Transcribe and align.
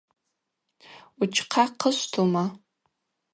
Учхъа 1.21 1.65
хъышвтума? 1.79 2.45